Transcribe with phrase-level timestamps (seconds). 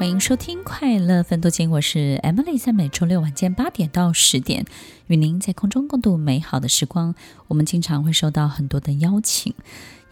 [0.00, 4.64] 欢迎收听《快乐分多金》，我是 Emily，在每周六晚间八点到十点，
[5.08, 7.14] 与您在空中共度美好的时光。
[7.48, 9.52] 我们经常会收到很多的邀请，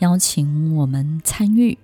[0.01, 1.79] 邀请我们参与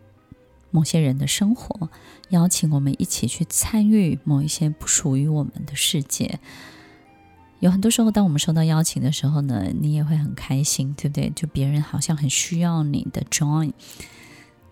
[0.71, 1.89] 某些人的生活，
[2.29, 6.39] 邀请我们一起去参与某一些不属于我们的世界。
[7.61, 11.33] 有很多时候，当我们收到邀请的时候呢，你也会很开心，对不对？
[11.35, 13.73] 就别人好像很需要你的 join。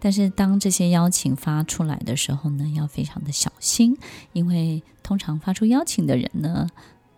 [0.04, 3.96] 但是当这些邀请发出来的时候呢，要非常的小心，
[4.32, 6.66] 因为通常发出邀请的人呢，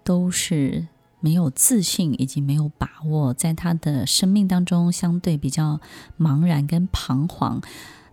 [0.05, 0.87] 都是
[1.21, 5.81] 没有自信以及没有把握，在他的生命当中相对比较
[6.19, 7.63] 茫然跟彷徨，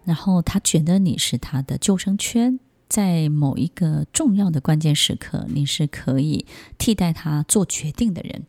[0.05, 6.45] 然后他觉得你是他的救生圈，在某一个重要的关键时刻，你是可以
[6.77, 8.45] 替代他做决定的人。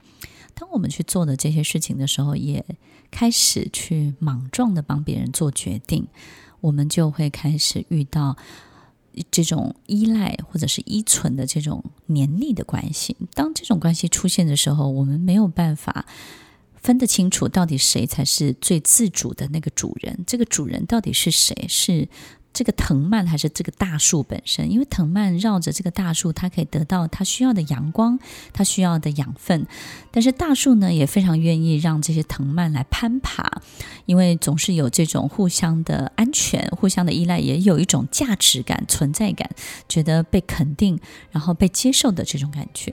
[0.63, 2.65] 当我们去做的这些事情的时候，也
[3.11, 6.07] 开始去莽撞的帮别人做决定，
[6.61, 8.37] 我们就会开始遇到
[9.33, 13.17] 这种依赖或者是依存的这种黏腻的关系。
[13.35, 16.07] 当这种关系出现的时候，我们没有办法
[16.77, 20.23] 分得清楚到底谁才是最自主的那个主人。
[20.29, 21.67] 这个主人到底是谁？
[21.69, 22.09] 是？
[22.53, 24.71] 这个藤蔓还是这个大树本身？
[24.71, 28.19] 因为藤蔓绕着这个大树，它可以得到它需要的阳光，
[28.53, 29.67] 它需要的养分。
[30.11, 33.63] 但是大树呢，也非常愿意让这些藤蔓来攀爬，
[34.05, 39.51] 因为总是有这种互相的安全、互相的依赖，也有一种价值感、存在感，
[39.89, 41.01] 觉得被肯定，
[41.31, 42.93] 然后被接受的这种感觉。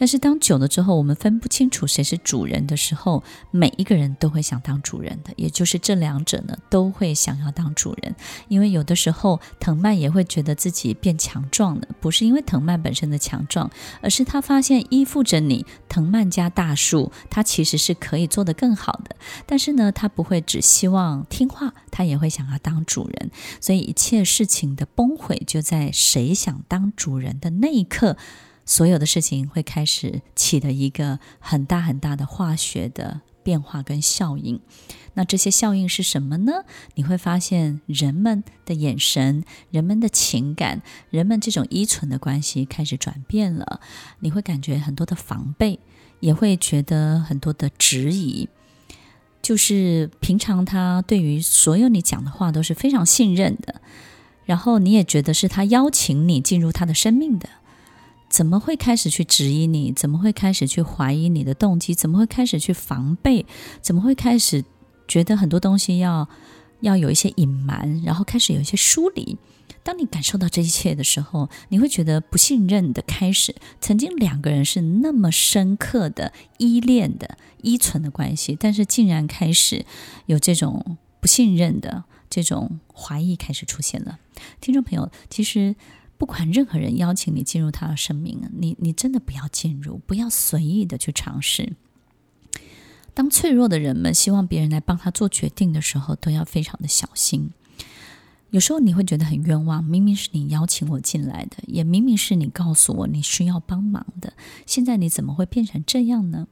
[0.00, 8.16] 但是当久了之后，我们分不清楚谁是主人的时候，每一个人都会想当主人的，也就是这两者呢都会想要当主人。
[8.48, 19.14] 因为有的时候藤蔓也会觉得自己变强壮了，不是因为藤蔓本身的强壮，而是他发现依附着你藤蔓加大树，他其实是可以做得更好的。
[19.44, 23.30] 但是呢，他不会只希望听话，他也会想要当主人。
[23.60, 28.16] 所以一切事情的崩毁就在谁想当主人的那一刻。
[28.64, 34.60] 所有的事情会开始起的一个很大很大的化学的变化跟效应。
[35.14, 36.52] 那这些效应是什么呢？
[36.94, 43.80] 你会发现人们的眼神、人们的情感、人们这种依存的关系开始转变了。
[44.20, 45.80] 你会感觉很多的防备，
[46.20, 48.48] 也会觉得很多的质疑。
[49.42, 53.80] 就是平常他对于所有你讲的话都是非常信任的，
[54.44, 57.48] 然后你也觉得是他邀请你进入他的生命的。
[58.30, 59.92] 怎么会开始去质疑你？
[59.92, 61.92] 怎么会开始去怀疑你的动机？
[61.92, 63.44] 怎么会开始去防备？
[63.82, 64.64] 怎么会开始
[65.08, 66.28] 觉得很多东西要
[66.80, 69.36] 要有一些隐瞒，然后开始有一些疏离？
[69.82, 73.56] 当你感受到这一切的时候，你会觉得不信任的开始。
[73.80, 79.84] 曾经两个人是那么深刻的依恋的依存的关系，但是竟然开始
[80.26, 84.20] 有这种不信任的这种怀疑开始出现了。
[84.60, 85.74] 听众朋友，其实。
[86.20, 91.72] 不管任何人邀请你进入他的生命，你你真的不要进入，不要随意的去尝试。
[93.14, 97.52] 当脆弱的人们希望别人来帮他做决定的时候，都要非常的小心。
[98.50, 104.34] 有时候你会觉得很冤枉，明明是你邀请我进来的，也明明是你告诉我你需要帮忙的，
[104.66, 106.46] 现在你怎么会变成这样呢？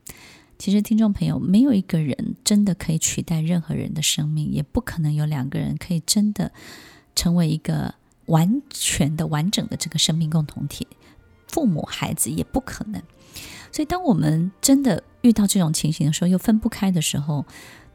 [0.57, 6.53] 其实，听众朋友，没有一个人真的可以取代任何人的生命，也不可能有两个人可以真的
[7.15, 7.97] 成为一个。
[8.29, 10.87] 完全的、完整的这个生命共同体，
[11.49, 13.03] 父母、孩子也不可能。
[13.71, 17.45] 所以，当我们真的遇到这种情形的时候，又分不开的时候，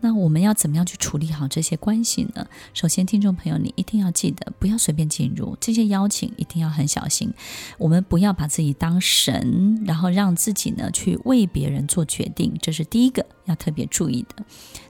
[0.03, 2.46] 那我们要怎么样去处理好这些关系呢？
[2.74, 7.34] 首先，听众朋友，你一定要记得，不要随便进入这些邀请，一定要很小心。
[7.78, 14.44] 我们不要把自己当神，然后让自己呢去为别人做决定，这是第一个要特别注意的。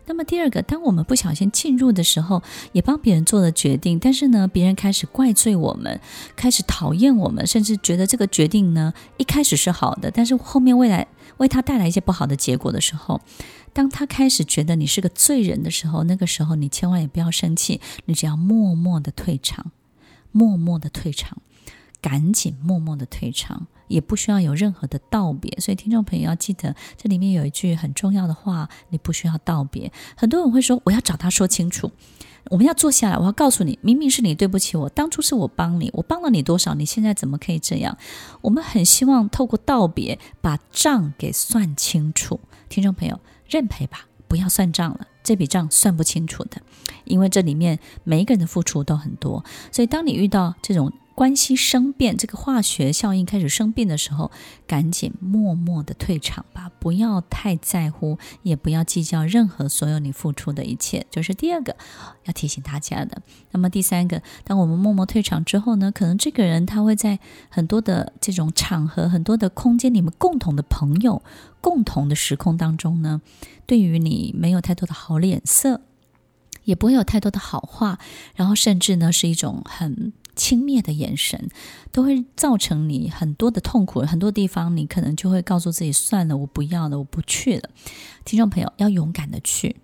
[0.05, 2.41] 那么第二个，当我们不小心进入的时候，
[2.71, 6.01] 也帮别人做了决定，但是呢，别人开始怪罪我们，
[6.35, 11.07] 开始讨厌我们，甚至觉得这个决定呢一开始是好的，但是后面未来
[11.37, 13.21] 为他带来一些不好的结果的时候。
[13.73, 19.71] 当他开始觉得你是个罪人的时候，那个时候你千万也不要生气，你只要默默的退场，
[20.31, 21.39] 默默的退场，
[21.99, 25.57] 赶紧默默的退场，也不需要有任何的道别。
[25.59, 29.91] 所以听众朋友要记得，这里面有一句很重要的话，你不需要道别。
[30.15, 31.91] 很多人会说，我要找他说清楚，
[32.49, 37.97] 我们要坐下来，我要告诉你，明明是你对不起我，当初是我帮你，我帮了你多少，你现在怎么可以这样？
[38.41, 42.39] 我们很希望透过道别，把账给算清楚。
[42.69, 43.19] 听众朋友。
[43.49, 46.59] 认赔吧，不要算账了，这笔账算不清楚的，
[47.03, 54.31] 因为这里面每一个人的付出都很多，所以当你遇到这种关系生变，这个化学效应开始生变的时候，
[54.65, 61.05] 赶紧默默的退场吧，不要太在乎，也不要计较任何所有你付出的一切。
[61.11, 61.75] 就是第二个
[62.23, 63.21] 要提醒大家的。
[63.51, 67.19] 那么第三个，当我们默默退场之后呢，可能这个人他会在
[67.49, 71.21] 很多的这种场合、很多的空间，你们共同的朋友、
[71.61, 73.21] 共同的时空当中呢，
[73.67, 75.81] 对于你没有太多的好脸色，
[76.63, 77.99] 也不会有太多的好话，
[78.33, 80.11] 然后甚至呢是一种很。
[80.35, 81.49] 轻蔑的眼神
[81.91, 87.69] 都会造成你很多的痛苦，很多地方你可能就会告诉自己算了，我不要了，我不去了。
[88.25, 89.75] 听众朋友要勇敢的去。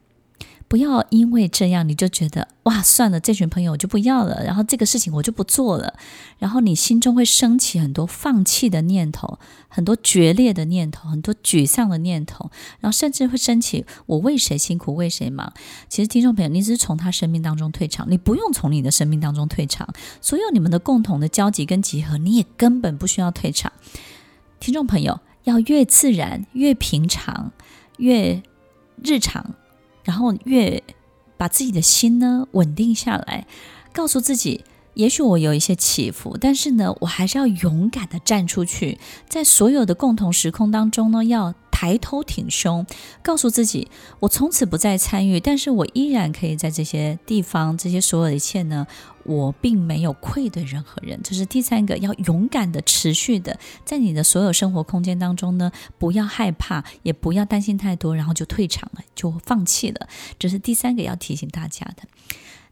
[0.69, 5.95] 不要因为这样你就觉得哇，算了，这群朋友我就不要了，然后这个事情我就不做了，
[6.37, 15.51] 然后你心中会升起很多放弃的念头，很多决裂的念头，很多沮丧的念头，然后甚至会升起我为谁辛苦为谁忙。
[15.89, 19.91] 其实听众朋友，你只是从他生命当中退场，你不用从你的生命当中退场，
[20.21, 23.71] 所有你们的共同的交集跟集合，你也根本不需要退场。
[24.59, 27.51] 听众朋友，要越自然、越平常、
[27.97, 28.43] 越
[29.03, 29.55] 日常。
[30.09, 30.81] 然后越
[31.37, 33.45] 把自己的心呢稳定下来，
[33.93, 34.65] 告诉自己，
[34.95, 38.97] 也许我有一些起伏，但是呢，我还是要勇敢的站出去，
[39.27, 41.53] 在所有的共同时空当中呢，要。
[41.79, 42.85] 抬头挺胸，
[43.23, 43.87] 告诉自己，
[44.19, 48.85] 我从此不再参与，但是我依然可以在这些地方，这些所有的一切呢，
[49.23, 51.17] 我并没有愧对任何人。
[51.23, 60.09] 这是第三个，要勇敢的、持续的，在你的所有生活空间当中呢，不要害怕，也不要担心太多，然后就退场了，就放弃了。
[60.37, 62.03] 这是第三个要提醒大家的。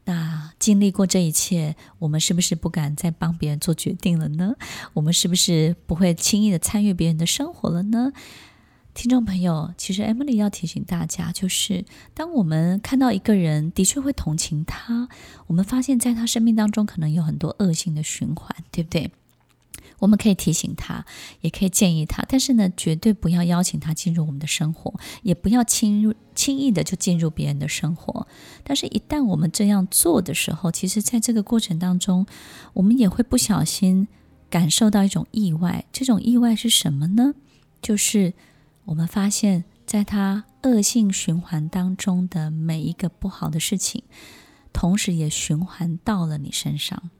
[0.04, 4.52] 那经历过这一切，我们是不是不敢再帮别人做决定了呢？
[4.92, 8.12] 我们是不是不会轻易的参与别人的生活了呢？
[8.98, 11.84] 听众朋友，其实 Emily 要提醒大家，就是
[12.14, 15.08] 当我们看到一个人，的确会同情他，
[15.46, 19.12] 我们发现在他生命当中可能有很多恶性的循环，对不对？
[20.00, 21.06] 我们可以提醒他，
[21.42, 24.92] 也可以建议他，但是呢，绝对不要邀请他进入我们的生活，
[25.22, 28.26] 也不要轻入轻易的就进入别人的生活。
[28.64, 32.26] 但是，一旦我们这样做的时候，其实在这个过程当中，
[32.72, 34.08] 我们也会不小心
[34.50, 35.84] 感受到一种意外。
[35.92, 37.34] 这种意外是什么呢？
[37.80, 38.34] 就是。
[38.88, 44.02] 我们发现，在他恶性循环当中的每一个不好的事情，
[44.72, 47.10] 同时也循环到了你身上。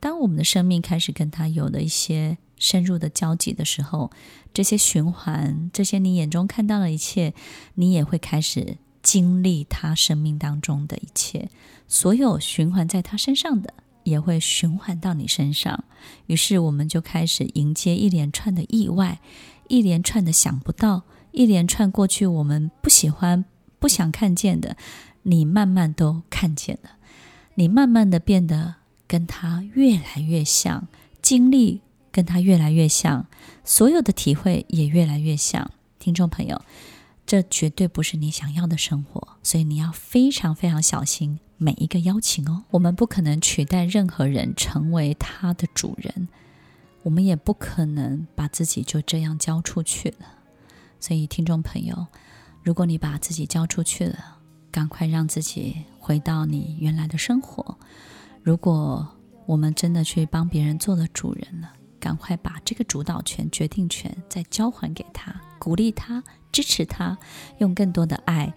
[0.00, 4.10] 当我们的生命开始跟他有了一些深入的交集的时候，
[4.54, 7.34] 这些循环，这些你眼中看到的一切，
[7.74, 11.50] 你也会开始经历他生命当中的一切。
[11.86, 13.74] 所有循环在他身上的，
[14.04, 15.84] 也会循环到你身上。
[16.26, 19.20] 于是，我们就开始迎接一连串的意外。
[19.68, 21.02] 一连串的想不到，
[21.32, 23.46] 一连串过去我们不喜欢、
[23.78, 24.76] 不想看见的，
[25.22, 26.90] 你慢慢都看见了。
[27.54, 28.74] 你慢慢的变得
[29.06, 30.86] 跟他越来越像，
[31.22, 31.80] 经历
[32.12, 33.26] 跟他越来越像，
[33.64, 35.70] 所有的体会也越来越像。
[35.98, 36.60] 听众朋友，
[37.24, 42.64] 这绝对不是你想要的生活，所以你要非常非常小心每一个邀请哦。
[42.70, 46.28] 我们不可能取代任何人成为他的主人。
[47.02, 50.26] 我们也不可能把自己就这样交出去了，
[50.98, 52.06] 所以听众朋友，
[52.62, 54.38] 如果你把自己交出去了，
[54.70, 57.76] 赶快让自己回到你原来的生活。
[58.42, 59.06] 如果
[59.44, 67.18] 我们真的去帮别人做了主人了，赶快把这个主导权、决定权再交还给他，鼓励他、支持他，
[67.58, 68.50] 用更多的爱，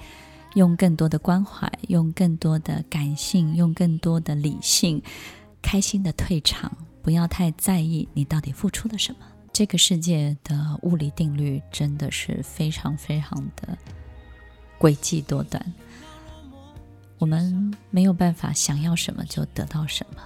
[0.58, 5.00] 用更多的关怀，用更多的感性，用更多的理性，
[5.62, 6.76] 开心的退场。
[7.04, 9.20] 不要太在意你到底付出了什么。
[9.54, 13.78] 这个世界的物理定律真的是非常非常的
[14.80, 15.64] 诡计多端。
[17.20, 20.24] 我们没有办法想要什么就得到什么，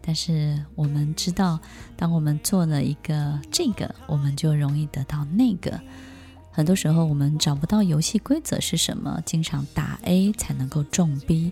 [0.00, 1.60] 但是我们知道，
[1.94, 5.78] 当我们做了一个这个，我们就容易得到那个。
[6.56, 11.50] 很多时候我们找不到游戏规则是什么，经常打 A 才能够中 B。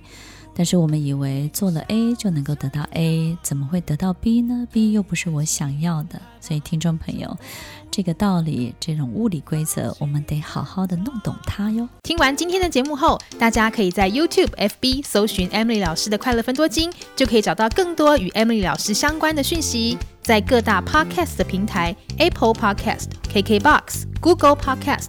[0.54, 6.21] 但是我们以为做了 A 就能够得到 A，怎么会得到 B 呢？B 又不是我想要的。
[6.40, 7.37] 所以听众朋友，
[7.90, 11.88] 这个道理，这种物理规则，我们得好好的弄懂它哟。
[12.02, 19.97] 听完今天的节目后，大家可以在 YouTube、FB 搜寻 Emily 老师的快乐分多金，就可以找到更多与 Emily 老师相关的讯息。
[20.21, 25.09] 在各大 Podcast 的平台，Apple Podcast、KKBox、Google Podcast、